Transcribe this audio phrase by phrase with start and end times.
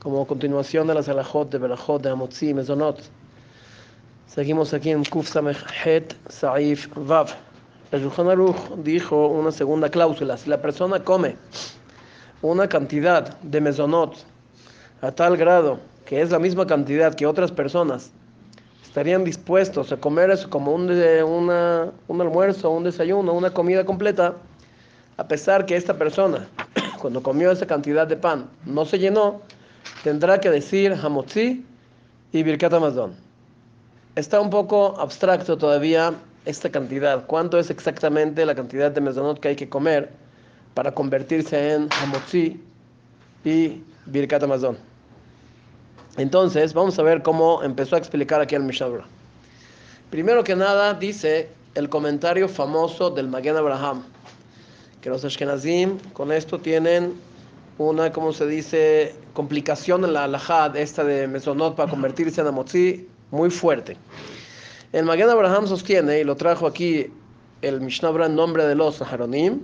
[0.00, 3.00] Como continuación de las alajot de Berajot, de Amotzi, Mezonot.
[4.26, 7.28] Seguimos aquí en Kuf Samech Het Saif Vav.
[7.92, 10.36] El Shulchan Aruch dijo una segunda cláusula.
[10.36, 11.36] Si la persona come
[12.40, 14.16] una cantidad de mezonot
[15.00, 18.10] a tal grado que es la misma cantidad que otras personas
[18.82, 24.34] estarían dispuestos a comer eso como un, una, un almuerzo, un desayuno, una comida completa,
[25.16, 26.48] a pesar que esta persona,
[27.00, 29.42] cuando comió esa cantidad de pan, no se llenó,
[30.02, 31.64] tendrá que decir hamotzi
[32.32, 33.14] y birkat amazon.
[34.16, 37.26] Está un poco abstracto todavía esta cantidad.
[37.26, 40.10] ¿Cuánto es exactamente la cantidad de mezonot que hay que comer
[40.74, 42.62] para convertirse en hamotzi
[43.44, 44.76] y birkat amazon?
[46.16, 49.06] Entonces, vamos a ver cómo empezó a explicar aquí el Mishnah.
[50.10, 54.02] Primero que nada, dice el comentario famoso del Magen Abraham,
[55.02, 57.14] que los Ashkenazim con esto tienen
[57.76, 63.08] una, como se dice, complicación en la halajá esta de Mesonot para convertirse en Amotzi
[63.32, 63.96] muy fuerte.
[64.92, 67.08] El Magen Abraham sostiene, y lo trajo aquí
[67.62, 69.60] el Mishnah en nombre de los Saharonim,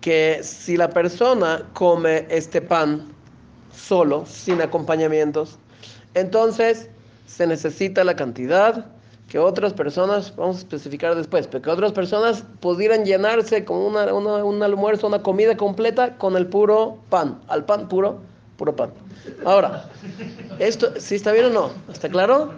[0.00, 3.08] que si la persona come este pan
[3.74, 5.58] solo, sin acompañamientos,
[6.14, 6.88] entonces
[7.26, 8.86] se necesita la cantidad
[9.36, 14.14] que otras personas, vamos a especificar después, pero que otras personas pudieran llenarse con una,
[14.14, 18.18] una, un almuerzo, una comida completa con el puro pan, al pan puro,
[18.56, 18.92] puro pan.
[19.44, 19.90] Ahora,
[20.58, 21.70] esto, ¿sí está bien o no?
[21.92, 22.54] ¿Está claro?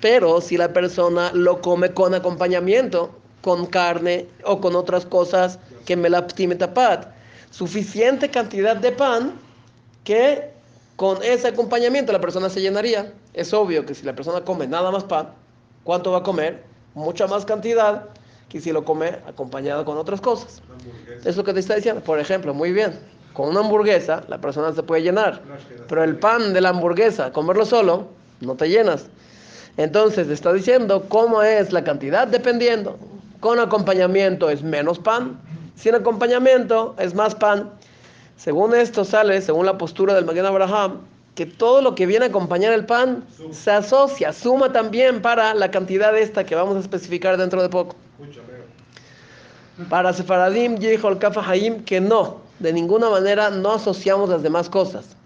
[0.00, 5.94] Pero si la persona lo come con acompañamiento, con carne o con otras cosas que
[5.94, 7.06] me la tapat,
[7.52, 9.34] suficiente cantidad de pan
[10.02, 10.50] que
[10.96, 13.12] con ese acompañamiento la persona se llenaría.
[13.32, 15.28] Es obvio que si la persona come nada más pan,
[15.84, 16.64] ¿cuánto va a comer?
[16.94, 18.06] Mucha más cantidad
[18.48, 20.62] que si lo come acompañado con otras cosas.
[21.24, 22.02] Es lo que te está diciendo.
[22.02, 22.98] Por ejemplo, muy bien,
[23.32, 25.40] con una hamburguesa la persona se puede llenar,
[25.88, 28.08] pero el pan de la hamburguesa, comerlo solo,
[28.40, 29.06] no te llenas.
[29.76, 32.98] Entonces te está diciendo cómo es la cantidad dependiendo.
[33.38, 35.40] Con acompañamiento es menos pan,
[35.76, 37.70] sin acompañamiento es más pan.
[38.36, 41.00] Según esto sale, según la postura del Magen Abraham,
[41.40, 45.70] que todo lo que viene a acompañar el pan se asocia, suma también para la
[45.70, 47.96] cantidad esta que vamos a especificar dentro de poco.
[49.88, 54.68] Para Sefaradim dijo el Kafa Haim que no, de ninguna manera no asociamos las demás
[54.68, 55.16] cosas.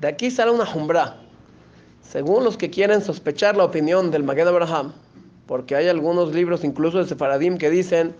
[0.00, 1.18] De aquí sale una jumbra.
[2.02, 4.92] Según los que quieren sospechar la opinión del Magen Abraham,
[5.46, 8.12] porque hay algunos libros, incluso de Sefaradim, que dicen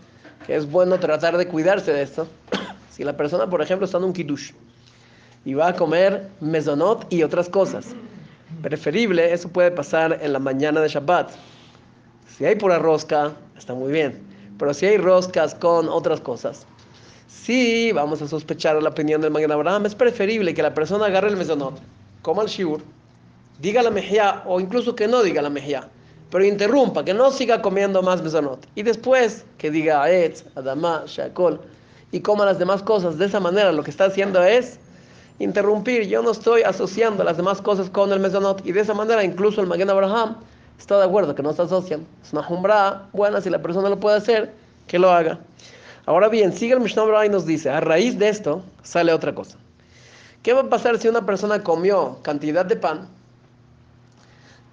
[0.47, 2.29] que es bueno tratar de cuidarse de esto.
[2.93, 4.53] Si la persona, por ejemplo, está en un kiddush
[5.45, 7.95] y va a comer mezonot y otras cosas,
[8.63, 11.31] preferible, eso puede pasar en la mañana de Shabbat.
[12.37, 14.29] Si hay pura rosca, está muy bien.
[14.59, 16.67] Pero si hay roscas con otras cosas,
[17.29, 19.87] sí vamos a sospechar la opinión del Magen Abraham.
[19.87, 21.79] Es preferible que la persona agarre el mezonot,
[22.23, 22.81] coma el shiur,
[23.61, 25.89] diga la mejía o incluso que no diga la mejía,
[26.31, 28.67] pero interrumpa, que no siga comiendo más mezonot.
[28.75, 31.61] Y después que diga Aetz, Adama, Shakol
[32.11, 33.17] y coma las demás cosas.
[33.17, 34.81] De esa manera lo que está haciendo es
[35.39, 36.09] interrumpir.
[36.09, 38.65] Yo no estoy asociando las demás cosas con el mezonot.
[38.67, 40.37] Y de esa manera incluso el Magen Abraham
[40.79, 42.07] está de acuerdo que no se asocian.
[42.23, 44.53] Es una jumbra buena, si la persona lo puede hacer,
[44.87, 45.39] que lo haga.
[46.07, 49.35] Ahora bien, sigue el Mishnah Abraham y nos dice, a raíz de esto sale otra
[49.35, 49.59] cosa.
[50.43, 53.09] ¿Qué va a pasar si una persona comió cantidad de pan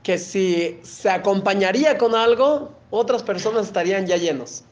[0.04, 4.64] que si se acompañaría con algo, otras personas estarían ya llenos?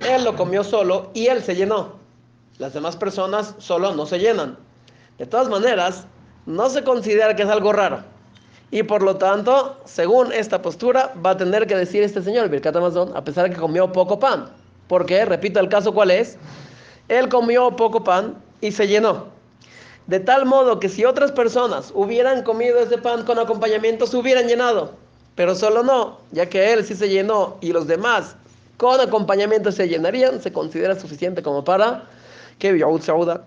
[0.00, 1.94] Él lo comió solo y él se llenó.
[2.58, 4.58] Las demás personas solo no se llenan.
[5.18, 6.06] De todas maneras,
[6.46, 8.02] no se considera que es algo raro.
[8.70, 12.74] Y por lo tanto, según esta postura, va a tener que decir este señor, Birkat
[12.74, 14.48] Amazon, a pesar de que comió poco pan.
[14.88, 16.38] Porque, repito, el caso cuál es.
[17.08, 19.26] Él comió poco pan y se llenó.
[20.06, 24.48] De tal modo que si otras personas hubieran comido ese pan con acompañamiento, se hubieran
[24.48, 24.92] llenado.
[25.34, 28.36] Pero solo no, ya que él sí se llenó y los demás
[28.76, 32.04] con acompañamiento se llenarían, se considera suficiente como para
[32.58, 33.44] que Sauda.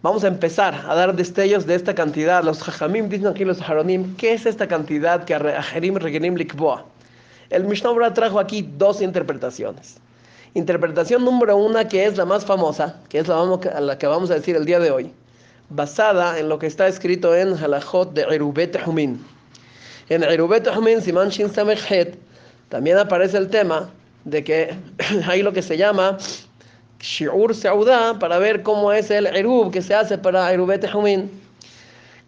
[0.00, 2.44] Vamos a empezar a dar destellos de esta cantidad.
[2.44, 6.84] Los Jajamim dicen aquí los Haronim, ¿qué es esta cantidad que Ajerim Regenim Likboa?
[7.50, 9.96] El Mishnah trajo aquí dos interpretaciones.
[10.54, 13.44] Interpretación número una, que es la más famosa, que es la,
[13.80, 15.10] la que vamos a decir el día de hoy,
[15.68, 19.20] basada en lo que está escrito en Halachot de Erubet Humin.
[20.10, 22.16] En Erubet Humin, Siman Shin Samechet,
[22.68, 23.90] también aparece el tema
[24.24, 24.76] de que
[25.26, 26.18] hay lo que se llama
[27.00, 31.30] Shi'ur Saudá para ver cómo es el Erub que se hace para Erubet Humin.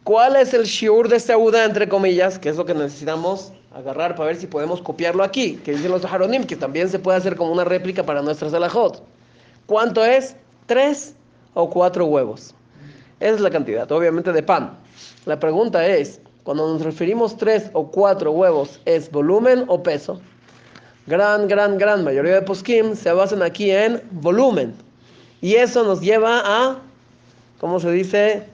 [0.04, 2.38] ¿Cuál es el Shi'ur de Saudá, entre comillas?
[2.38, 5.56] Que es lo que necesitamos agarrar para ver si podemos copiarlo aquí.
[5.64, 9.02] Que dicen los Haronim, que también se puede hacer como una réplica para nuestras alajot.
[9.66, 10.36] ¿Cuánto es?
[10.66, 11.14] ¿Tres
[11.54, 12.54] o cuatro huevos?
[13.18, 14.78] Esa es la cantidad, obviamente, de pan.
[15.26, 20.20] La pregunta es, cuando nos referimos tres o cuatro huevos, ¿es volumen o peso?
[21.10, 24.72] Gran, gran, gran mayoría de poskim se basan aquí en volumen.
[25.40, 26.76] Y eso nos lleva a,
[27.58, 28.44] ¿cómo se dice?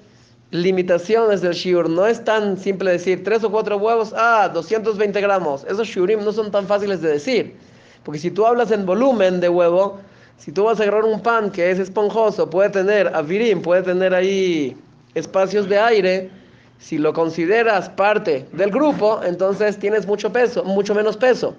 [0.53, 1.91] Limitaciones del shiur.
[1.91, 5.65] No es tan simple decir tres o cuatro huevos, ah, 220 gramos.
[5.65, 7.57] Esos shiurim no son tan fáciles de decir.
[8.05, 9.99] Porque si tú hablas en volumen de huevo,
[10.39, 14.15] si tú vas a agarrar un pan que es esponjoso, puede tener avirim, puede tener
[14.15, 14.75] ahí
[15.15, 16.31] espacios de aire.
[16.79, 21.55] Si lo consideras parte del grupo, entonces tienes mucho peso, mucho menos peso.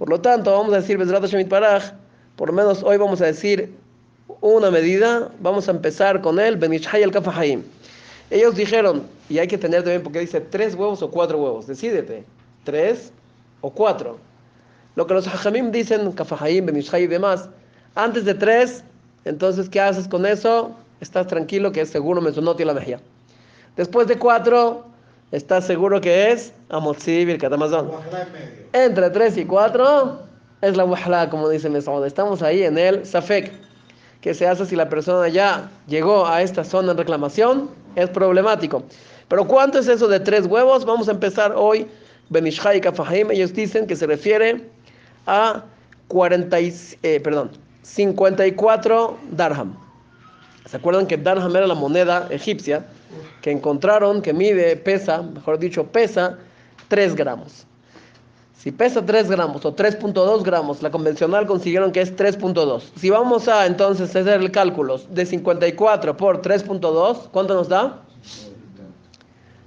[0.00, 1.92] Por lo tanto, vamos a decir Bezrat Hashem Paraj,
[2.36, 3.70] por lo menos hoy vamos a decir
[4.40, 7.62] una medida, vamos a empezar con el Benishai el Kafahaim.
[8.30, 12.24] Ellos dijeron, y hay que tener también porque dice tres huevos o cuatro huevos, decídete,
[12.64, 13.12] tres
[13.60, 14.16] o cuatro.
[14.96, 17.50] Lo que los Hajamim dicen, Kafahaim, Benishai y demás,
[17.94, 18.82] antes de tres,
[19.26, 20.74] entonces, ¿qué haces con eso?
[21.02, 22.22] Estás tranquilo que es seguro
[22.58, 23.00] y la Mejía.
[23.76, 24.86] Después de cuatro,
[25.32, 27.90] estás seguro que es Amotzi y Katamazón.
[28.72, 30.20] Entre tres y cuatro
[30.60, 32.04] es la Wahla, como dice Mesón.
[32.04, 33.52] Estamos ahí en el Safek,
[34.20, 38.82] que se hace si la persona ya llegó a esta zona en reclamación, es problemático.
[39.28, 40.84] Pero ¿cuánto es eso de tres huevos?
[40.84, 41.86] Vamos a empezar hoy.
[42.28, 44.64] Benishai y Kafahim, ellos dicen que se refiere
[45.26, 45.64] a
[46.08, 47.50] 40, eh, perdón,
[47.82, 49.76] 54 darham.
[50.66, 52.84] ¿Se acuerdan que darham era la moneda egipcia
[53.40, 56.38] que encontraron que mide, pesa, mejor dicho, pesa
[56.88, 57.66] 3 gramos?
[58.60, 62.82] Si pesa 3 gramos o 3.2 gramos, la convencional consiguieron que es 3.2.
[62.96, 68.02] Si vamos a entonces hacer el cálculo de 54 por 3.2, ¿cuánto nos da?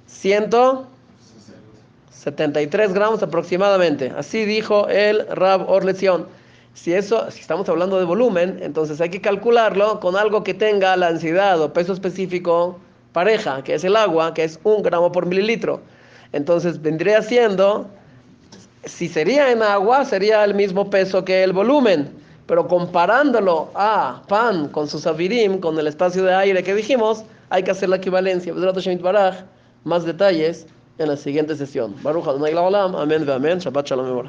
[0.06, 4.12] 173 gramos aproximadamente.
[4.16, 6.28] Así dijo el Rab Orlezion.
[6.74, 10.96] Si eso, si estamos hablando de volumen, entonces hay que calcularlo con algo que tenga
[10.96, 12.78] la ansiedad o peso específico
[13.14, 15.80] pareja, que es el agua, que es un gramo por mililitro.
[16.32, 17.86] Entonces vendría siendo,
[18.84, 22.10] si sería en agua, sería el mismo peso que el volumen.
[22.46, 27.62] Pero comparándolo a pan con su sabirim, con el espacio de aire que dijimos, hay
[27.62, 28.52] que hacer la equivalencia.
[29.84, 30.66] Más detalles
[30.98, 31.94] en la siguiente sesión.
[32.02, 33.58] Baruch Amén, amén.
[33.58, 34.26] Shabbat Shalom.